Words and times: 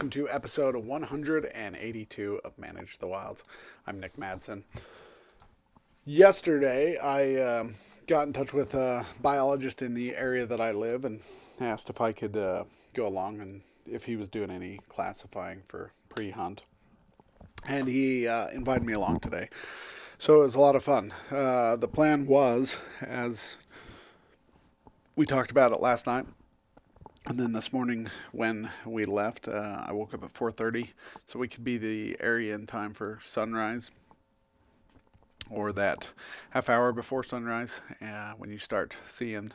welcome 0.00 0.08
to 0.08 0.30
episode 0.30 0.74
182 0.74 2.40
of 2.42 2.58
Manage 2.58 2.96
the 3.00 3.06
Wilds. 3.06 3.44
I'm 3.86 4.00
Nick 4.00 4.16
Madsen. 4.16 4.62
Yesterday, 6.06 6.96
I 6.96 7.36
um, 7.36 7.74
got 8.06 8.26
in 8.26 8.32
touch 8.32 8.54
with 8.54 8.72
a 8.72 9.04
biologist 9.20 9.82
in 9.82 9.92
the 9.92 10.16
area 10.16 10.46
that 10.46 10.58
I 10.58 10.70
live 10.70 11.04
and 11.04 11.20
asked 11.60 11.90
if 11.90 12.00
I 12.00 12.12
could 12.12 12.34
uh, 12.34 12.64
go 12.94 13.06
along 13.06 13.42
and 13.42 13.60
if 13.84 14.06
he 14.06 14.16
was 14.16 14.30
doing 14.30 14.50
any 14.50 14.80
classifying 14.88 15.60
for 15.66 15.92
pre 16.08 16.30
hunt. 16.30 16.62
And 17.68 17.86
he 17.86 18.26
uh, 18.26 18.48
invited 18.48 18.84
me 18.84 18.94
along 18.94 19.20
today. 19.20 19.50
So 20.16 20.40
it 20.40 20.44
was 20.44 20.54
a 20.54 20.60
lot 20.60 20.76
of 20.76 20.82
fun. 20.82 21.12
Uh, 21.30 21.76
the 21.76 21.88
plan 21.88 22.26
was, 22.26 22.80
as 23.02 23.58
we 25.14 25.26
talked 25.26 25.50
about 25.50 25.72
it 25.72 25.82
last 25.82 26.06
night, 26.06 26.24
and 27.26 27.38
then 27.38 27.52
this 27.52 27.72
morning 27.72 28.08
when 28.32 28.70
we 28.86 29.04
left, 29.04 29.46
uh, 29.46 29.84
I 29.86 29.92
woke 29.92 30.14
up 30.14 30.24
at 30.24 30.32
4:30, 30.32 30.92
so 31.26 31.38
we 31.38 31.48
could 31.48 31.64
be 31.64 31.76
the 31.76 32.16
area 32.20 32.54
in 32.54 32.66
time 32.66 32.92
for 32.92 33.18
sunrise, 33.22 33.90
or 35.50 35.72
that 35.72 36.08
half 36.50 36.70
hour 36.70 36.92
before 36.92 37.22
sunrise, 37.22 37.80
uh, 38.00 38.32
when 38.38 38.50
you 38.50 38.58
start 38.58 38.96
seeing 39.06 39.52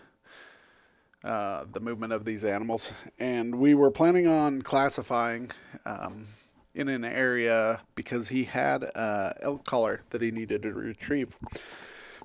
uh, 1.24 1.66
the 1.72 1.80
movement 1.80 2.14
of 2.14 2.24
these 2.24 2.46
animals. 2.46 2.94
And 3.18 3.56
we 3.56 3.74
were 3.74 3.90
planning 3.90 4.28
on 4.28 4.62
classifying 4.62 5.50
um, 5.86 6.28
in 6.76 6.88
an 6.88 7.04
area 7.04 7.82
because 7.96 8.30
he 8.30 8.44
had 8.44 8.84
a 8.84 9.36
elk 9.42 9.66
collar 9.66 10.02
that 10.12 10.22
he 10.22 10.30
needed 10.30 10.62
to 10.62 10.74
retrieve. 10.74 11.36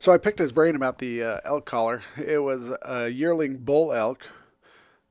So 0.00 0.12
I 0.12 0.18
picked 0.18 0.38
his 0.38 0.52
brain 0.52 0.76
about 0.76 0.98
the 0.98 1.22
uh, 1.22 1.40
elk 1.44 1.64
collar. 1.64 2.02
It 2.16 2.42
was 2.42 2.72
a 2.82 3.08
yearling 3.08 3.58
bull 3.58 3.92
elk 3.92 4.26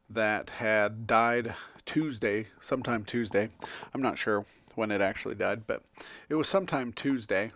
that 0.09 0.51
had 0.51 1.07
died 1.07 1.55
Tuesday, 1.85 2.47
sometime 2.59 3.03
Tuesday. 3.03 3.49
I'm 3.93 4.01
not 4.01 4.17
sure 4.17 4.45
when 4.75 4.91
it 4.91 5.01
actually 5.01 5.35
died, 5.35 5.67
but 5.67 5.83
it 6.29 6.35
was 6.35 6.47
sometime 6.47 6.93
Tuesday. 6.93 7.51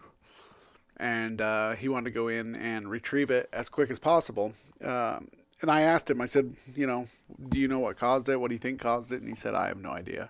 And 0.97 1.41
uh, 1.41 1.71
he 1.71 1.89
wanted 1.89 2.05
to 2.05 2.11
go 2.11 2.27
in 2.27 2.55
and 2.55 2.89
retrieve 2.89 3.31
it 3.31 3.49
as 3.51 3.69
quick 3.69 3.89
as 3.89 3.99
possible. 3.99 4.53
Um, 4.83 5.29
and 5.61 5.71
I 5.71 5.81
asked 5.81 6.09
him, 6.09 6.19
I 6.19 6.25
said, 6.25 6.53
you 6.75 6.85
know, 6.85 7.07
do 7.49 7.59
you 7.59 7.67
know 7.67 7.79
what 7.79 7.97
caused 7.97 8.27
it? 8.29 8.39
What 8.39 8.49
do 8.49 8.55
you 8.55 8.59
think 8.59 8.79
caused 8.79 9.11
it? 9.11 9.21
And 9.21 9.29
he 9.29 9.35
said, 9.35 9.55
I 9.55 9.67
have 9.67 9.77
no 9.77 9.91
idea. 9.91 10.29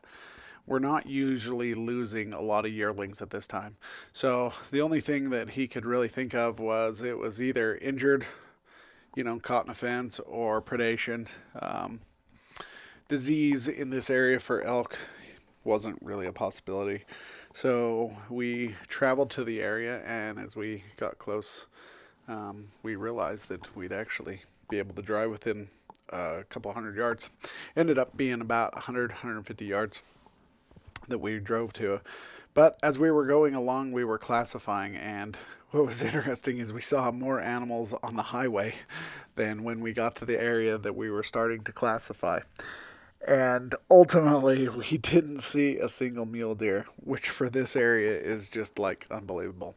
We're 0.66 0.80
not 0.80 1.08
usually 1.08 1.74
losing 1.74 2.34
a 2.34 2.42
lot 2.42 2.66
of 2.66 2.72
yearlings 2.72 3.22
at 3.22 3.32
this 3.32 3.48
time. 3.48 3.76
So 4.14 4.54
the 4.72 4.82
only 4.82 5.02
thing 5.02 5.30
that 5.32 5.52
he 5.52 5.68
could 5.68 5.86
really 5.86 6.08
think 6.08 6.34
of 6.34 6.60
was 6.60 7.02
it 7.02 7.18
was 7.18 7.42
either 7.42 7.76
injured, 7.76 8.26
you 9.16 9.24
know, 9.24 9.40
caught 9.40 9.66
in 9.66 9.72
a 9.72 9.74
fence, 9.74 10.20
or 10.20 10.62
predation. 10.62 11.28
Um, 11.60 12.00
disease 13.14 13.68
in 13.68 13.92
this 13.92 14.10
area 14.10 14.40
for 14.40 14.60
elk 14.64 14.98
wasn't 15.64 15.96
really 16.02 16.26
a 16.26 16.32
possibility. 16.32 17.04
So 17.54 18.12
we 18.28 18.74
traveled 18.88 19.30
to 19.32 19.44
the 19.44 19.62
area, 19.62 20.02
and 20.04 20.40
as 20.40 20.56
we 20.56 20.84
got 20.98 21.20
close, 21.20 21.68
um, 22.28 22.70
we 22.82 22.96
realized 22.96 23.50
that 23.50 23.76
we'd 23.76 23.94
actually 23.94 24.42
be 24.68 24.80
able 24.80 24.96
to 24.96 25.04
drive 25.04 25.30
within 25.30 25.68
a 26.10 26.44
couple 26.50 26.74
hundred 26.74 26.96
yards. 26.96 27.30
Ended 27.76 28.00
up 28.00 28.18
being 28.18 28.42
about 28.42 28.74
100, 28.74 29.12
150 29.12 29.64
yards 29.64 30.02
that 31.08 31.20
we 31.20 31.38
drove 31.38 31.72
to. 31.74 32.02
But 32.56 32.80
as 32.82 32.98
we 32.98 33.12
were 33.12 33.28
going 33.28 33.54
along, 33.54 33.92
we 33.92 34.04
were 34.04 34.18
classifying, 34.18 34.96
and 34.96 35.38
what 35.70 35.86
was 35.86 36.02
interesting 36.16 36.58
is 36.58 36.74
we 36.74 36.82
saw 36.82 37.12
more 37.12 37.40
animals 37.40 37.94
on 38.02 38.16
the 38.16 38.24
highway 38.24 38.74
than 39.36 39.64
when 39.64 39.82
we 39.82 39.94
got 39.94 40.16
to 40.16 40.26
the 40.26 40.42
area 40.42 40.80
that 40.80 40.96
we 40.96 41.12
were 41.12 41.22
starting 41.22 41.64
to 41.66 41.72
classify. 41.72 42.40
And 43.28 43.74
ultimately, 43.90 44.68
we 44.68 44.98
didn't 44.98 45.40
see 45.40 45.78
a 45.78 45.88
single 45.88 46.26
mule 46.26 46.56
deer, 46.56 46.86
which 46.98 47.30
for 47.30 47.50
this 47.50 47.76
area 47.76 48.12
is 48.12 48.50
just 48.50 48.78
like 48.78 49.08
unbelievable. 49.10 49.76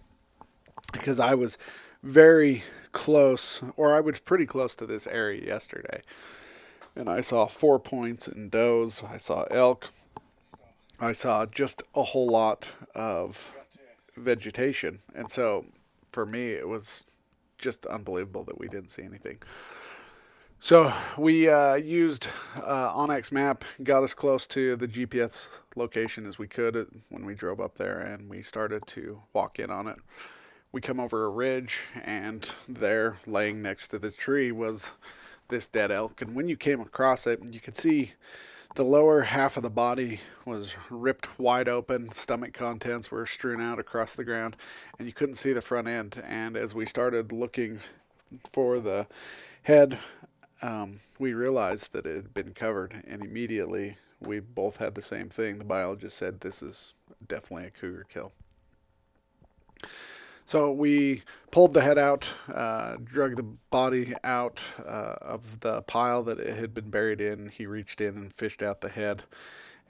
Because 0.93 1.21
I 1.21 1.35
was 1.35 1.59
very 2.03 2.63
close, 2.93 3.63
or 3.77 3.95
I 3.95 4.01
was 4.01 4.21
pretty 4.21 4.47
close 4.47 4.75
to 4.77 4.87
this 4.87 5.07
area 5.07 5.45
yesterday. 5.45 6.03
And 6.95 7.09
I 7.09 7.21
saw 7.21 7.47
four 7.47 7.79
points 7.79 8.27
and 8.27 8.51
does. 8.51 9.03
I 9.09 9.19
saw 9.19 9.43
elk. 9.45 9.91
I 10.99 11.13
saw 11.13 11.47
just 11.47 11.83
a 11.95 12.03
whole 12.03 12.29
lot 12.29 12.73
of 12.95 13.55
vegetation. 14.17 15.01
And 15.15 15.31
so 15.31 15.67
for 16.11 16.25
me, 16.25 16.53
it 16.53 16.67
was 16.67 17.05
just 17.59 17.87
unbelievable 17.87 18.45
that 18.45 18.59
we 18.59 18.69
didn't 18.69 18.91
see 18.91 19.03
anything. 19.03 19.39
So 20.59 20.93
we 21.17 21.49
uh, 21.49 21.75
used 21.75 22.29
uh, 22.57 22.93
onX 22.93 23.31
Map, 23.31 23.63
got 23.83 24.03
as 24.03 24.15
close 24.15 24.47
to 24.49 24.75
the 24.75 24.89
GPS 24.89 25.61
location 25.77 26.27
as 26.27 26.39
we 26.39 26.49
could 26.49 26.89
when 27.09 27.25
we 27.25 27.35
drove 27.35 27.61
up 27.61 27.77
there, 27.77 28.01
and 28.01 28.29
we 28.29 28.43
started 28.43 28.87
to 28.89 29.23
walk 29.33 29.59
in 29.59 29.71
on 29.71 29.87
it. 29.87 29.99
We 30.73 30.81
come 30.81 30.99
over 30.99 31.25
a 31.25 31.29
ridge, 31.29 31.83
and 32.03 32.53
there, 32.69 33.19
laying 33.27 33.63
next 33.63 33.89
to 33.89 33.99
the 33.99 34.11
tree, 34.11 34.51
was 34.51 34.93
this 35.49 35.69
dead 35.69 35.93
elk. 35.93 36.21
And 36.23 36.35
when 36.35 36.49
you 36.49 36.57
came 36.57 36.81
across 36.81 37.27
it, 37.27 37.41
you 37.53 37.61
could 37.61 37.77
see 37.77 38.13
the 38.75 38.83
lower 38.83 39.23
half 39.23 39.57
of 39.57 39.63
the 39.63 39.71
body 39.71 40.21
was 40.45 40.75
ripped 40.91 41.39
wide 41.39 41.69
open, 41.69 42.11
stomach 42.11 42.55
contents 42.55 43.11
were 43.11 43.27
strewn 43.27 43.61
out 43.61 43.79
across 43.79 44.15
the 44.15 44.25
ground, 44.25 44.57
and 44.99 45.07
you 45.07 45.13
couldn't 45.13 45.37
see 45.37 45.53
the 45.53 45.61
front 45.61 45.87
end. 45.87 46.23
And 46.27 46.57
as 46.57 46.75
we 46.75 46.87
started 46.87 47.31
looking 47.31 47.81
for 48.51 48.81
the 48.81 49.07
head 49.63 49.99
um, 50.63 51.01
we 51.19 51.35
realized 51.35 51.93
that 51.93 52.07
it 52.07 52.17
had 52.17 52.35
been 52.35 52.53
covered, 52.55 53.03
and 53.07 53.23
immediately 53.23 53.97
we 54.21 54.41
both 54.41 54.79
had 54.79 54.95
the 54.95 55.03
same 55.03 55.29
thing. 55.29 55.59
The 55.59 55.65
biologist 55.65 56.17
said 56.17 56.41
this 56.41 56.63
is 56.63 56.95
definitely 57.27 57.67
a 57.67 57.71
cougar 57.71 58.07
kill. 58.09 58.33
So 60.47 60.71
we 60.71 61.23
pulled 61.51 61.73
the 61.73 61.81
head 61.81 61.99
out, 61.99 62.33
uh, 62.53 62.97
drug 63.03 63.37
the 63.37 63.43
body 63.43 64.15
out 64.23 64.63
uh, 64.79 65.17
of 65.21 65.61
the 65.61 65.83
pile 65.83 66.23
that 66.23 66.39
it 66.39 66.57
had 66.57 66.73
been 66.73 66.89
buried 66.89 67.21
in. 67.21 67.49
He 67.49 67.67
reached 67.67 68.01
in 68.01 68.17
and 68.17 68.33
fished 68.33 68.63
out 68.63 68.81
the 68.81 68.89
head, 68.89 69.25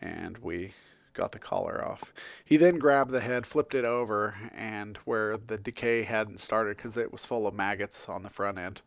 and 0.01 0.39
we 0.39 0.73
got 1.13 1.33
the 1.33 1.39
collar 1.39 1.85
off. 1.87 2.13
He 2.45 2.57
then 2.57 2.79
grabbed 2.79 3.11
the 3.11 3.21
head, 3.21 3.47
flipped 3.47 3.75
it 3.75 3.85
over, 3.85 4.35
and 4.55 4.97
where 4.99 5.37
the 5.37 5.59
decay 5.59 6.03
hadn't 6.03 6.41
started 6.41 6.79
because 6.79 6.97
it 6.97 7.13
was 7.13 7.25
full 7.25 7.47
of 7.47 7.55
maggots 7.55 8.09
on 8.09 8.23
the 8.23 8.31
front 8.31 8.59
end 8.59 8.81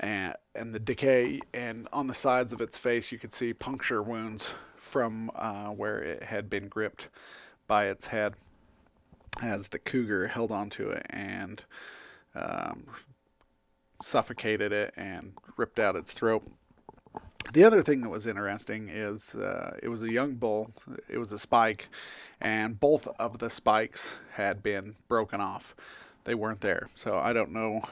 and 0.00 0.34
and 0.54 0.74
the 0.74 0.78
decay 0.78 1.40
and 1.54 1.88
on 1.92 2.06
the 2.06 2.14
sides 2.14 2.52
of 2.52 2.60
its 2.60 2.78
face 2.78 3.12
you 3.12 3.18
could 3.18 3.32
see 3.32 3.52
puncture 3.52 4.02
wounds 4.02 4.54
from 4.76 5.30
uh, 5.34 5.66
where 5.66 5.98
it 5.98 6.24
had 6.24 6.48
been 6.48 6.68
gripped 6.68 7.08
by 7.66 7.86
its 7.86 8.06
head 8.06 8.34
as 9.42 9.68
the 9.68 9.78
cougar 9.78 10.28
held 10.28 10.50
onto 10.50 10.88
it 10.88 11.04
and 11.10 11.64
um, 12.34 12.84
suffocated 14.02 14.72
it 14.72 14.94
and 14.96 15.32
ripped 15.56 15.78
out 15.78 15.96
its 15.96 16.12
throat. 16.12 16.42
The 17.52 17.64
other 17.64 17.82
thing 17.82 18.00
that 18.02 18.08
was 18.08 18.26
interesting 18.26 18.88
is 18.88 19.34
uh, 19.34 19.76
it 19.82 19.88
was 19.88 20.02
a 20.02 20.12
young 20.12 20.34
bull, 20.34 20.72
it 21.08 21.18
was 21.18 21.32
a 21.32 21.38
spike, 21.38 21.88
and 22.40 22.78
both 22.78 23.08
of 23.18 23.38
the 23.38 23.48
spikes 23.48 24.18
had 24.32 24.62
been 24.62 24.96
broken 25.08 25.40
off. 25.40 25.74
They 26.24 26.34
weren't 26.34 26.60
there. 26.60 26.88
So 26.94 27.18
I 27.18 27.32
don't 27.32 27.52
know 27.52 27.82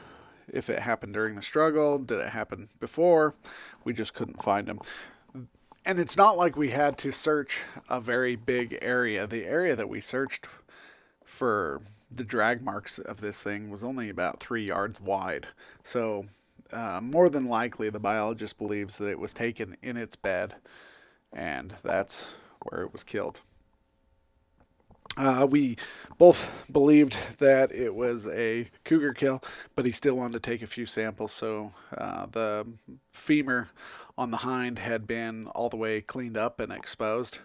if 0.49 0.71
it 0.71 0.81
happened 0.81 1.15
during 1.15 1.35
the 1.35 1.43
struggle, 1.43 1.99
did 1.99 2.21
it 2.21 2.31
happen 2.31 2.69
before? 2.81 3.35
We 3.85 3.93
just 3.93 4.15
couldn't 4.15 4.43
find 4.43 4.67
them. 4.67 4.81
And 5.87 5.99
it's 5.99 6.17
not 6.17 6.37
like 6.37 6.57
we 6.57 6.71
had 6.71 6.97
to 6.99 7.13
search 7.13 7.63
a 7.91 8.01
very 8.01 8.37
big 8.37 8.79
area. 8.81 9.27
The 9.27 9.45
area 9.45 9.77
that 9.77 9.89
we 9.89 10.01
searched 10.01 10.49
for 11.25 11.81
the 12.11 12.25
drag 12.25 12.63
marks 12.63 12.99
of 12.99 13.21
this 13.21 13.43
thing 13.43 13.71
was 13.71 13.85
only 13.85 14.09
about 14.09 14.41
three 14.41 14.67
yards 14.67 15.01
wide. 15.01 15.49
So, 15.83 16.25
uh, 16.73 17.01
more 17.03 17.29
than 17.29 17.47
likely, 17.47 17.91
the 17.91 18.01
biologist 18.01 18.57
believes 18.59 18.99
that 18.99 19.11
it 19.11 19.19
was 19.19 19.35
taken 19.35 19.77
in 19.83 19.97
its 19.97 20.17
bed, 20.17 20.55
and 21.33 21.75
that's 21.83 22.33
where 22.63 22.83
it 22.83 22.93
was 22.93 23.03
killed. 23.03 23.43
Uh, 25.17 25.47
we 25.49 25.77
both 26.19 26.67
believed 26.71 27.17
that 27.39 27.71
it 27.71 27.95
was 27.95 28.27
a 28.29 28.67
cougar 28.83 29.13
kill, 29.13 29.43
but 29.77 29.85
he 29.85 29.93
still 29.93 30.17
wanted 30.17 30.33
to 30.33 30.51
take 30.51 30.61
a 30.61 30.67
few 30.67 30.87
samples. 30.87 31.33
So 31.33 31.73
uh, 31.97 32.27
the 32.27 32.67
femur 33.13 33.69
on 34.19 34.31
the 34.33 34.39
hind 34.39 34.81
had 34.81 35.07
been 35.07 35.47
all 35.49 35.69
the 35.69 35.77
way 35.77 36.01
cleaned 36.01 36.37
up 36.37 36.59
and 36.59 36.73
exposed. 36.73 37.39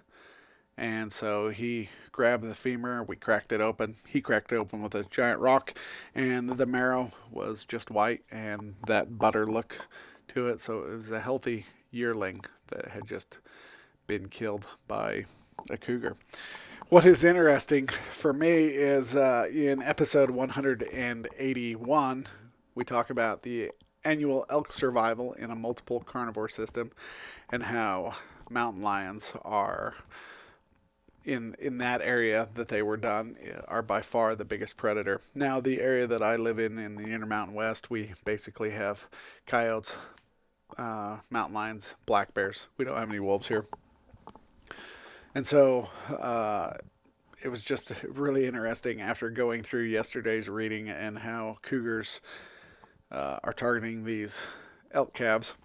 And 0.78 1.12
so 1.12 1.50
he 1.50 1.90
grabbed 2.12 2.46
the 2.46 2.56
femur, 2.56 3.04
we 3.04 3.18
cracked 3.18 3.52
it 3.52 3.60
open. 3.60 3.96
He 4.08 4.22
cracked 4.22 4.54
it 4.54 4.60
open 4.60 4.82
with 4.82 4.96
a 4.96 5.04
giant 5.04 5.40
rock, 5.40 5.78
and 6.16 6.50
the 6.50 6.66
marrow 6.66 7.12
was 7.30 7.66
just 7.66 7.92
white 7.92 8.24
and 8.32 8.76
that 8.88 9.18
butter 9.18 9.46
look 9.46 9.88
to 10.30 10.48
it. 10.48 10.60
So 10.60 10.86
it 10.86 10.96
was 10.96 11.12
a 11.12 11.20
healthy 11.20 11.66
yearling 11.92 12.46
that 12.70 12.90
had 12.90 13.08
just 13.08 13.40
been 14.08 14.30
killed 14.30 14.66
by 14.88 15.26
a 15.70 15.78
cougar. 15.78 16.16
What 16.90 17.06
is 17.06 17.24
interesting 17.24 17.86
for 17.86 18.34
me 18.34 18.66
is 18.66 19.16
uh, 19.16 19.46
in 19.54 19.80
episode 19.84 20.32
181, 20.32 22.26
we 22.74 22.84
talk 22.84 23.12
about 23.12 23.44
the 23.44 23.70
annual 24.04 24.44
elk 24.50 24.74
survival 24.74 25.34
in 25.34 25.52
a 25.52 25.56
multiple 25.56 26.00
carnivore 26.00 26.50
system 26.50 26.92
and 27.52 27.62
how 27.62 28.14
mountain 28.50 28.82
lions 28.82 29.34
are 29.44 29.98
in 31.24 31.56
in 31.60 31.78
that 31.78 32.02
area 32.02 32.50
that 32.56 32.70
they 32.70 32.82
were 32.82 32.98
done 32.98 33.36
uh, 33.48 33.62
are 33.68 33.84
by 33.84 34.02
far 34.02 34.34
the 34.34 34.44
biggest 34.44 34.76
predator. 34.76 35.22
Now 35.36 35.62
the 35.62 35.82
area 35.82 36.08
that 36.08 36.24
I 36.24 36.38
live 36.38 36.58
in 36.58 36.80
in 36.80 36.96
the 36.96 37.10
Intermountain 37.12 37.54
West, 37.54 37.92
we 37.92 38.14
basically 38.26 38.72
have 38.72 39.08
coyotes, 39.46 39.96
uh, 40.76 41.20
mountain 41.30 41.54
lions, 41.54 41.94
black 42.08 42.34
bears. 42.34 42.68
We 42.78 42.86
don't 42.86 42.98
have 42.98 43.10
any 43.10 43.20
wolves 43.20 43.48
here, 43.48 43.66
and 45.36 45.46
so 45.46 45.90
uh, 46.10 46.74
it 47.44 47.50
was 47.50 47.64
just 47.64 48.04
really 48.10 48.46
interesting 48.46 49.02
after 49.02 49.30
going 49.30 49.64
through 49.64 49.84
yesterday's 49.84 50.50
reading 50.50 50.90
and 50.90 51.20
how 51.20 51.58
cougars 51.62 52.22
uh, 53.12 53.40
are 53.44 53.54
targeting 53.54 54.06
these 54.06 54.48
elk 54.92 55.14
calves, 55.14 55.56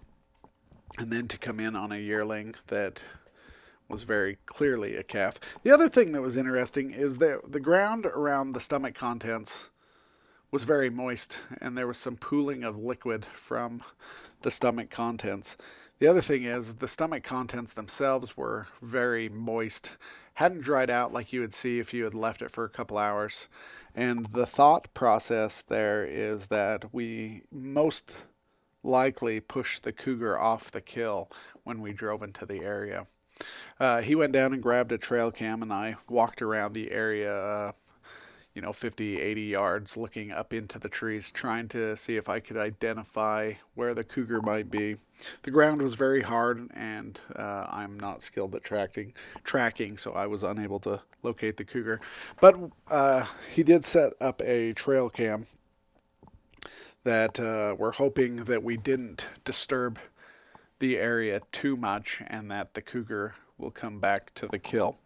and 0.97 1.11
then 1.11 1.27
to 1.27 1.37
come 1.37 1.59
in 1.59 1.75
on 1.75 1.91
a 1.91 1.97
yearling 1.97 2.55
that 2.67 3.03
was 3.87 4.03
very 4.03 4.37
clearly 4.45 4.95
a 4.95 5.03
calf. 5.03 5.39
The 5.63 5.71
other 5.71 5.89
thing 5.89 6.11
that 6.13 6.21
was 6.21 6.37
interesting 6.37 6.91
is 6.91 7.19
that 7.19 7.51
the 7.51 7.59
ground 7.59 8.05
around 8.05 8.53
the 8.53 8.59
stomach 8.59 8.95
contents 8.95 9.69
was 10.51 10.63
very 10.63 10.89
moist, 10.89 11.41
and 11.61 11.77
there 11.77 11.87
was 11.87 11.97
some 11.97 12.15
pooling 12.15 12.63
of 12.63 12.77
liquid 12.77 13.25
from 13.25 13.83
the 14.41 14.51
stomach 14.51 14.89
contents. 14.89 15.57
The 15.97 16.07
other 16.07 16.21
thing 16.21 16.43
is 16.43 16.75
the 16.75 16.87
stomach 16.87 17.23
contents 17.23 17.73
themselves 17.73 18.35
were 18.35 18.67
very 18.81 19.29
moist, 19.29 19.95
hadn't 20.35 20.61
dried 20.61 20.89
out 20.89 21.13
like 21.13 21.31
you 21.31 21.39
would 21.39 21.53
see 21.53 21.79
if 21.79 21.93
you 21.93 22.03
had 22.03 22.13
left 22.13 22.41
it 22.41 22.51
for 22.51 22.65
a 22.65 22.69
couple 22.69 22.97
hours. 22.97 23.47
And 23.95 24.25
the 24.25 24.45
thought 24.45 24.93
process 24.93 25.61
there 25.61 26.05
is 26.05 26.47
that 26.47 26.93
we 26.93 27.43
most 27.49 28.15
likely 28.83 29.39
pushed 29.39 29.83
the 29.83 29.93
cougar 29.93 30.37
off 30.37 30.69
the 30.69 30.81
kill 30.81 31.31
when 31.63 31.81
we 31.81 31.93
drove 31.93 32.21
into 32.21 32.45
the 32.45 32.61
area. 32.61 33.07
Uh, 33.79 34.01
he 34.01 34.15
went 34.15 34.33
down 34.33 34.53
and 34.53 34.61
grabbed 34.61 34.91
a 34.91 34.97
trail 34.97 35.31
cam, 35.31 35.61
and 35.61 35.71
I 35.71 35.95
walked 36.09 36.41
around 36.41 36.73
the 36.73 36.91
area, 36.91 37.33
uh, 37.33 37.71
you 38.55 38.61
know, 38.61 38.71
50, 38.71 39.19
80 39.21 39.41
yards, 39.41 39.97
looking 39.97 40.31
up 40.31 40.53
into 40.53 40.79
the 40.79 40.87
trees, 40.87 41.29
trying 41.29 41.67
to 41.67 41.95
see 41.97 42.15
if 42.15 42.29
I 42.29 42.39
could 42.39 42.55
identify 42.55 43.53
where 43.73 43.93
the 43.93 44.05
cougar 44.05 44.41
might 44.41 44.71
be. 44.71 44.95
The 45.43 45.51
ground 45.51 45.81
was 45.81 45.95
very 45.95 46.21
hard, 46.21 46.71
and 46.73 47.19
uh, 47.35 47.67
I'm 47.69 47.99
not 47.99 48.23
skilled 48.23 48.55
at 48.55 48.63
tracking, 48.63 49.13
tracking, 49.43 49.97
so 49.97 50.13
I 50.13 50.27
was 50.27 50.41
unable 50.41 50.79
to 50.79 51.01
locate 51.21 51.57
the 51.57 51.65
cougar. 51.65 51.99
But 52.39 52.55
uh, 52.89 53.25
he 53.53 53.61
did 53.61 53.83
set 53.83 54.13
up 54.21 54.41
a 54.41 54.71
trail 54.71 55.09
cam 55.09 55.47
that 57.03 57.39
uh, 57.39 57.75
we're 57.77 57.91
hoping 57.91 58.45
that 58.45 58.63
we 58.63 58.77
didn't 58.77 59.27
disturb 59.43 59.99
the 60.79 60.97
area 60.97 61.41
too 61.51 61.75
much 61.75 62.21
and 62.27 62.49
that 62.51 62.73
the 62.73 62.81
cougar 62.81 63.35
will 63.57 63.71
come 63.71 63.99
back 63.99 64.33
to 64.35 64.47
the 64.47 64.59
kill. 64.59 64.97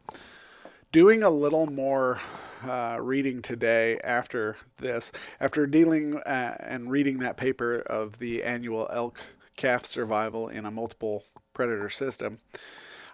Doing 0.91 1.21
a 1.21 1.29
little 1.29 1.67
more 1.67 2.19
uh, 2.67 2.97
reading 2.99 3.43
today 3.43 3.99
after 4.03 4.57
this, 4.77 5.11
after 5.39 5.67
dealing 5.67 6.17
uh, 6.17 6.55
and 6.59 6.89
reading 6.89 7.19
that 7.19 7.37
paper 7.37 7.81
of 7.81 8.17
the 8.17 8.41
annual 8.41 8.89
elk 8.91 9.19
calf 9.55 9.85
survival 9.85 10.47
in 10.47 10.65
a 10.65 10.71
multiple 10.71 11.25
predator 11.53 11.91
system, 11.91 12.39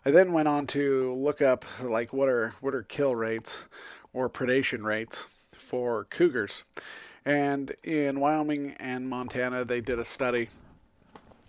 I 0.06 0.12
then 0.12 0.32
went 0.32 0.48
on 0.48 0.68
to 0.68 1.14
look 1.16 1.42
up 1.42 1.66
like 1.84 2.14
what 2.14 2.30
are 2.30 2.56
what 2.62 2.74
are 2.74 2.84
kill 2.84 3.14
rates 3.14 3.66
or 4.14 4.30
predation 4.30 4.86
rates 4.86 5.26
for 5.52 6.06
cougars. 6.06 6.64
And 7.26 7.74
in 7.84 8.22
Wyoming 8.22 8.76
and 8.80 9.10
Montana, 9.10 9.66
they 9.66 9.82
did 9.82 10.00
a 10.00 10.06
study 10.06 10.48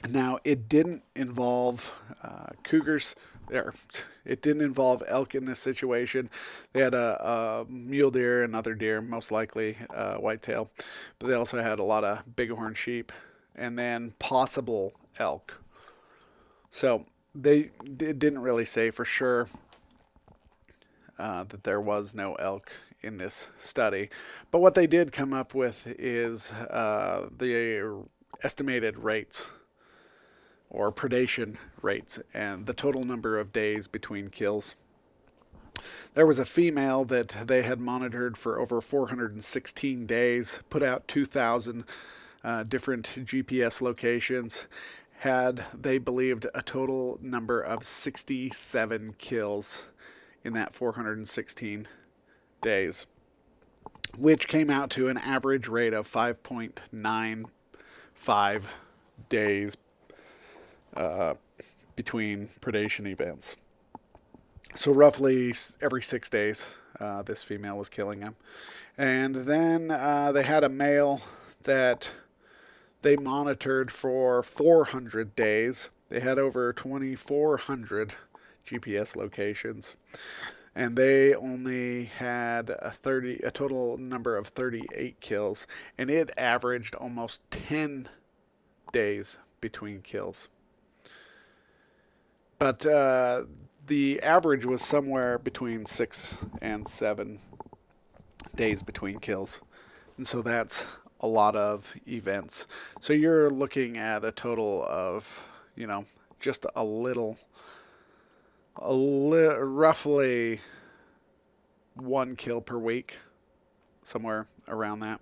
now, 0.09 0.39
it 0.45 0.69
didn't 0.69 1.03
involve 1.15 1.93
uh, 2.23 2.51
cougars. 2.63 3.17
Or 3.53 3.75
it 4.25 4.43
didn't 4.43 4.63
involve 4.63 5.03
elk 5.07 5.35
in 5.35 5.45
this 5.45 5.59
situation. 5.59 6.31
They 6.73 6.81
had 6.81 6.95
a, 6.95 7.67
a 7.67 7.67
mule 7.71 8.11
deer 8.11 8.43
and 8.43 8.55
other 8.55 8.75
deer, 8.75 9.01
most 9.01 9.31
likely 9.31 9.77
uh, 9.95 10.17
whitetail, 10.17 10.71
but 11.19 11.29
they 11.29 11.35
also 11.35 11.63
had 11.63 11.79
a 11.79 11.85
lot 11.85 12.05
of 12.05 12.37
bighorn 12.37 12.75
sheep, 12.75 13.13
and 13.57 13.79
then 13.79 14.13
possible 14.19 14.95
elk. 15.19 15.61
So 16.71 17.07
they 17.35 17.71
didn't 17.97 18.41
really 18.41 18.65
say 18.65 18.91
for 18.91 19.05
sure 19.05 19.49
uh, 21.19 21.45
that 21.45 21.65
there 21.65 21.81
was 21.81 22.15
no 22.15 22.35
elk 22.35 22.73
in 23.03 23.17
this 23.19 23.49
study. 23.59 24.11
But 24.51 24.61
what 24.61 24.75
they 24.75 24.87
did 24.87 25.13
come 25.13 25.33
up 25.33 25.55
with 25.55 25.95
is 25.99 26.53
uh, 26.53 27.29
the 27.37 28.05
estimated 28.43 28.99
rates 28.99 29.51
or 30.77 30.93
predation 30.93 31.57
rates 31.81 32.21
and 32.35 32.67
the 32.67 32.75
total 32.75 33.03
number 33.03 33.39
of 33.39 33.53
days 33.53 33.89
between 33.89 34.29
kills. 34.29 34.77
There 36.15 36.27
was 36.27 36.39
a 36.39 36.45
female 36.45 37.05
that 37.07 37.29
they 37.47 37.63
had 37.63 37.81
monitored 37.81 38.37
for 38.37 38.61
over 38.61 38.81
416 38.81 40.07
days, 40.07 40.61
put 40.71 40.83
out 40.83 41.09
2,000 41.09 41.85
uh, 42.45 42.63
different 42.65 43.07
GPS 43.07 43.81
locations, 43.81 44.67
had, 45.21 45.65
they 45.75 45.97
believed, 45.99 46.47
a 46.55 46.63
total 46.63 47.19
number 47.23 47.61
of 47.61 47.85
67 47.85 49.15
kills 49.19 49.87
in 50.45 50.53
that 50.53 50.75
416 50.75 51.87
days, 52.61 53.07
which 54.17 54.49
came 54.49 54.71
out 54.71 54.91
to 54.91 55.09
an 55.09 55.17
average 55.19 55.69
rate 55.69 55.95
of 55.95 56.07
5.95 56.07 58.67
days 59.29 59.77
uh, 60.97 61.35
between 61.95 62.49
predation 62.61 63.07
events. 63.07 63.57
So, 64.75 64.93
roughly 64.93 65.55
every 65.81 66.03
six 66.03 66.29
days, 66.29 66.75
uh, 67.01 67.23
this 67.23 67.43
female 67.43 67.79
was 67.79 67.89
killing 67.89 68.21
him. 68.21 68.37
And 68.99 69.35
then 69.35 69.91
uh, 69.91 70.33
they 70.33 70.43
had 70.43 70.65
a 70.65 70.69
male 70.69 71.21
that 71.63 72.13
they 73.03 73.17
monitored 73.17 73.91
for 73.91 74.43
400 74.43 75.37
days. 75.37 75.91
They 76.09 76.21
had 76.21 76.39
over 76.39 76.73
2,400 76.73 78.15
GPS 78.67 79.17
locations. 79.17 79.97
And 80.75 80.97
they 80.97 81.35
only 81.35 82.05
had 82.05 82.71
a 82.71 82.91
30 82.91 83.41
a 83.45 83.51
total 83.51 83.97
number 83.97 84.37
of 84.37 84.49
38 84.49 85.21
kills 85.21 85.67
and 85.97 86.11
it 86.11 86.31
averaged 86.37 86.95
almost 86.95 87.41
10 87.51 88.11
days 88.93 89.39
between 89.63 90.03
kills 90.03 90.49
but 92.59 92.87
uh, 92.87 93.45
the 93.87 94.21
average 94.23 94.65
was 94.65 94.83
somewhere 94.83 95.39
between 95.39 95.87
six 95.87 96.45
and 96.61 96.87
seven 96.87 97.41
days 98.55 98.83
between 98.83 99.19
kills, 99.19 99.61
and 100.17 100.27
so 100.27 100.43
that's 100.43 100.87
a 101.21 101.27
lot 101.27 101.57
of 101.57 101.95
events. 102.07 102.67
So 103.01 103.13
you're 103.13 103.51
looking 103.51 103.97
at 103.97 104.25
a 104.25 104.33
total 104.33 104.85
of, 104.89 105.47
you 105.75 105.87
know, 105.87 106.05
just 106.41 106.67
a 106.75 106.85
little, 106.85 107.39
a 108.77 108.93
li- 108.93 109.57
roughly 109.59 110.61
one 111.95 112.37
kill 112.37 112.61
per 112.61 112.79
week, 112.79 113.19
somewhere 114.03 114.47
around 114.69 115.01
that. 115.01 115.21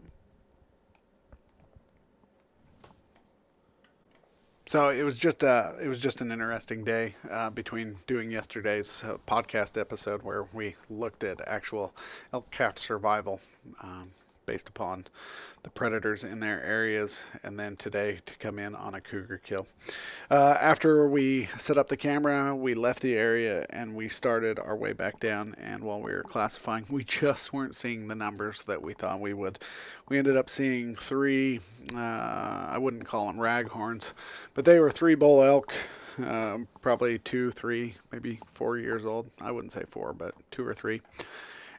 So 4.66 4.88
it 4.88 5.02
was 5.02 5.18
just 5.18 5.42
a 5.42 5.48
uh, 5.48 5.76
it 5.82 5.88
was 5.88 6.00
just 6.00 6.22
an 6.22 6.32
interesting 6.32 6.84
day 6.84 7.14
uh, 7.30 7.50
between 7.50 7.96
doing 8.06 8.30
yesterday's 8.30 9.04
uh, 9.04 9.18
podcast 9.26 9.78
episode 9.78 10.22
where 10.22 10.46
we 10.54 10.74
looked 10.88 11.22
at 11.22 11.46
actual 11.46 11.94
elk 12.32 12.50
calf 12.50 12.78
survival. 12.78 13.40
Um, 13.82 14.08
based 14.46 14.68
upon 14.68 15.06
the 15.62 15.70
predators 15.70 16.22
in 16.24 16.40
their 16.40 16.62
areas, 16.62 17.24
and 17.42 17.58
then 17.58 17.74
today 17.76 18.18
to 18.26 18.36
come 18.36 18.58
in 18.58 18.74
on 18.74 18.94
a 18.94 19.00
cougar 19.00 19.40
kill. 19.42 19.66
Uh, 20.30 20.56
after 20.60 21.08
we 21.08 21.46
set 21.56 21.78
up 21.78 21.88
the 21.88 21.96
camera, 21.96 22.54
we 22.54 22.74
left 22.74 23.00
the 23.00 23.14
area 23.16 23.66
and 23.70 23.94
we 23.94 24.08
started 24.08 24.58
our 24.58 24.76
way 24.76 24.92
back 24.92 25.18
down. 25.18 25.54
And 25.58 25.82
while 25.82 26.00
we 26.00 26.12
were 26.12 26.22
classifying, 26.22 26.84
we 26.90 27.02
just 27.04 27.52
weren't 27.52 27.74
seeing 27.74 28.08
the 28.08 28.14
numbers 28.14 28.62
that 28.64 28.82
we 28.82 28.92
thought 28.92 29.20
we 29.20 29.32
would. 29.32 29.58
We 30.08 30.18
ended 30.18 30.36
up 30.36 30.50
seeing 30.50 30.94
three, 30.94 31.60
uh, 31.94 31.98
I 31.98 32.76
wouldn't 32.78 33.06
call 33.06 33.26
them 33.26 33.36
raghorns, 33.36 34.12
but 34.52 34.64
they 34.66 34.78
were 34.78 34.90
three 34.90 35.14
bull 35.14 35.42
elk. 35.42 35.74
Uh, 36.22 36.58
probably 36.80 37.18
two, 37.18 37.50
three, 37.50 37.96
maybe 38.12 38.38
four 38.48 38.78
years 38.78 39.04
old. 39.04 39.30
I 39.40 39.50
wouldn't 39.50 39.72
say 39.72 39.82
four, 39.88 40.12
but 40.12 40.34
two 40.52 40.64
or 40.64 40.72
three. 40.72 41.00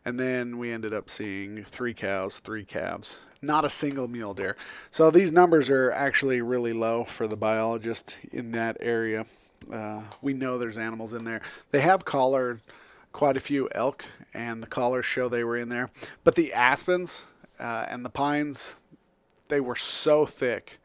And 0.06 0.20
then 0.20 0.60
we 0.60 0.72
ended 0.72 0.94
up 0.94 1.10
seeing 1.10 1.64
three 1.64 1.94
cows, 1.94 2.38
three 2.38 2.64
calves, 2.64 3.22
not 3.42 3.66
a 3.66 3.70
single 3.70 4.08
mule 4.08 4.36
deer. 4.36 4.56
So 4.92 5.10
these 5.10 5.32
numbers 5.32 5.72
are 5.72 5.92
actually 5.92 6.42
really 6.42 6.74
low 6.74 7.04
for 7.04 7.28
the 7.28 7.36
biologist 7.36 8.20
in 8.32 8.52
that 8.52 8.78
area. 8.80 9.26
Uh, 9.72 10.04
we 10.22 10.34
know 10.34 10.60
there's 10.60 10.78
animals 10.78 11.14
in 11.14 11.24
there. 11.24 11.42
They 11.72 11.82
have 11.82 12.06
collared 12.06 12.62
quite 13.14 13.36
a 13.36 13.40
few 13.40 13.68
elk, 13.74 14.06
and 14.32 14.62
the 14.62 14.68
collars 14.68 15.06
show 15.06 15.28
they 15.28 15.44
were 15.44 15.58
in 15.58 15.70
there. 15.70 15.90
But 16.24 16.36
the 16.36 16.54
aspens 16.54 17.26
uh, 17.60 17.88
and 17.90 18.06
the 18.06 18.10
pines, 18.10 18.76
they 19.48 19.60
were 19.60 19.76
so 19.76 20.26
thick 20.26 20.80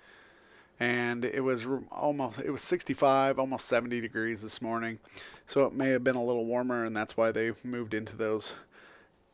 and 0.81 1.27
it 1.27 1.45
was 1.45 1.69
almost 1.93 2.41
it 2.41 2.50
was 2.50 2.62
65, 2.62 3.39
almost 3.39 3.67
70 3.67 4.00
degrees 4.00 4.41
this 4.41 4.62
morning. 4.62 4.99
So 5.45 5.67
it 5.67 5.75
may 5.75 5.91
have 5.91 6.03
been 6.03 6.17
a 6.17 6.25
little 6.25 6.47
warmer, 6.47 6.85
and 6.85 6.97
that's 6.97 7.19
why 7.19 7.31
they 7.31 7.53
moved 7.62 7.93
into 7.93 8.17
those 8.17 8.55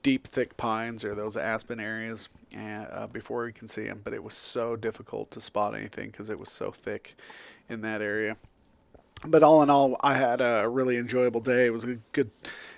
deep, 0.07 0.29
thick 0.29 0.57
pines 0.57 1.05
or 1.05 1.17
those 1.17 1.37
aspen 1.37 1.81
areas 1.81 2.29
uh, 2.57 3.09
before 3.09 3.45
we 3.45 3.53
can 3.53 3.67
see 3.67 3.83
them. 3.83 4.01
But 4.05 4.13
it 4.13 4.23
was 4.23 4.35
so 4.35 4.77
difficult 4.77 5.33
to 5.33 5.41
spot 5.41 5.75
anything 5.75 6.11
because 6.11 6.31
it 6.31 6.39
was 6.39 6.49
so 6.49 6.71
thick 6.71 7.17
in 7.69 7.81
that 7.81 8.01
area. 8.01 8.37
But 9.27 9.43
all 9.43 9.65
in 9.65 9.69
all, 9.69 9.97
I 10.03 10.15
had 10.15 10.41
a 10.41 10.69
really 10.69 10.97
enjoyable 10.97 11.41
day. 11.41 11.67
It 11.67 11.73
was 11.73 11.85
a 11.87 11.97
good. 12.13 12.31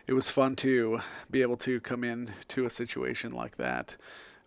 It 0.06 0.14
was 0.14 0.30
fun 0.30 0.56
to 0.56 1.00
be 1.30 1.42
able 1.42 1.58
to 1.58 1.80
come 1.80 2.02
in 2.02 2.32
to 2.48 2.64
a 2.64 2.70
situation 2.70 3.32
like 3.32 3.58
that, 3.58 3.98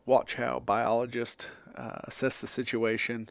watch 0.07 0.33
how 0.33 0.59
biologists 0.59 1.51
uh, 1.75 1.99
assess 2.05 2.41
the 2.41 2.47
situation, 2.47 3.29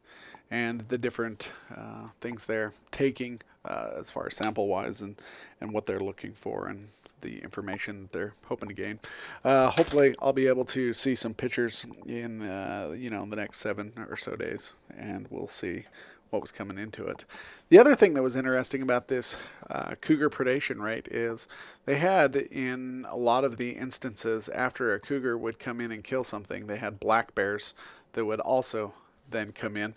and 0.49 0.83
the 0.83 0.99
different 0.99 1.51
uh, 1.77 2.11
things 2.21 2.45
they're 2.45 2.73
taking 2.93 3.41
uh, 3.65 3.91
as 3.97 4.11
far 4.11 4.27
as 4.27 4.37
sample 4.37 4.67
wise 4.67 5.03
and, 5.03 5.17
and 5.61 5.73
what 5.73 5.87
they're 5.87 6.01
looking 6.01 6.33
for 6.33 6.67
and 6.67 6.89
the 7.21 7.39
information 7.43 8.03
that 8.03 8.13
they're 8.13 8.35
hoping 8.47 8.69
to 8.69 8.75
gain. 8.75 8.99
Uh, 9.45 9.71
hopefully, 9.71 10.15
I'll 10.23 10.33
be 10.33 10.47
able 10.47 10.65
to 10.67 10.93
see 10.93 11.15
some 11.15 11.35
pictures 11.35 11.85
in 12.07 12.43
uh, 12.43 12.95
you 12.97 13.11
know 13.11 13.23
in 13.23 13.31
the 13.31 13.37
next 13.37 13.59
seven 13.59 13.93
or 14.09 14.17
so 14.17 14.37
days, 14.37 14.73
and 14.97 15.27
we'll 15.31 15.49
see 15.49 15.85
what 16.31 16.41
was 16.41 16.53
coming 16.53 16.79
into 16.79 17.07
it. 17.07 17.25
The 17.69 17.79
other 17.79 17.95
thing 17.95 18.15
that 18.15 18.23
was 18.23 18.37
interesting 18.37 18.83
about 18.83 19.09
this 19.09 19.37
uh, 19.69 19.95
cougar 20.01 20.31
predation 20.31 20.81
rate 20.81 21.09
is 21.09 21.49
they 21.87 21.97
had 21.97 22.37
in 22.37 23.05
a 23.09 23.17
lot 23.17 23.45
of 23.45 23.57
the 23.57 23.71
instances 23.71 24.49
after 24.49 24.95
a 24.95 25.01
cougar 25.01 25.37
would 25.37 25.59
come 25.59 25.81
in 25.81 25.91
and 25.91 26.03
kill 26.05 26.25
something, 26.25 26.67
they 26.67 26.77
had 26.77 27.01
black 27.01 27.35
bears 27.35 27.75
that 28.13 28.25
would 28.25 28.41
also 28.41 28.95
then 29.29 29.53
come 29.53 29.77
in. 29.77 29.95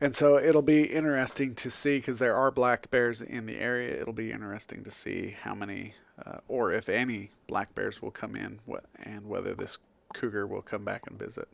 And 0.00 0.14
so 0.14 0.38
it'll 0.38 0.62
be 0.62 0.84
interesting 0.84 1.54
to 1.56 1.70
see 1.70 1.98
because 1.98 2.18
there 2.18 2.36
are 2.36 2.50
black 2.50 2.90
bears 2.90 3.20
in 3.20 3.46
the 3.46 3.58
area. 3.58 4.00
It'll 4.00 4.12
be 4.12 4.30
interesting 4.30 4.84
to 4.84 4.90
see 4.90 5.36
how 5.42 5.54
many 5.54 5.94
uh, 6.24 6.38
or 6.46 6.72
if 6.72 6.88
any 6.88 7.30
black 7.46 7.74
bears 7.74 8.00
will 8.00 8.10
come 8.10 8.36
in 8.36 8.60
and 9.02 9.26
whether 9.28 9.54
this 9.54 9.78
cougar 10.14 10.46
will 10.46 10.62
come 10.62 10.84
back 10.84 11.02
and 11.06 11.18
visit. 11.18 11.48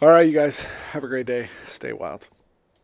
All 0.00 0.08
right, 0.08 0.26
you 0.26 0.32
guys, 0.32 0.64
have 0.90 1.04
a 1.04 1.08
great 1.08 1.26
day. 1.26 1.48
Stay 1.66 1.92
wild. 1.92 2.28